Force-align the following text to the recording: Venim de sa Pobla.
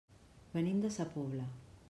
Venim 0.55 0.81
de 0.85 0.91
sa 0.97 1.07
Pobla. 1.19 1.49